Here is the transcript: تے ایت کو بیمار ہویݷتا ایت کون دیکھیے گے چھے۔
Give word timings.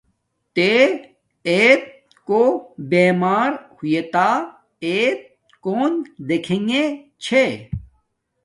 تے 0.55 0.71
ایت 1.49 1.81
کو 2.27 2.41
بیمار 2.91 3.49
ہویݷتا 3.75 4.27
ایت 4.85 5.19
کون 5.63 5.91
دیکھیے 6.27 6.57
گے 6.67 6.83
چھے۔ 7.23 7.43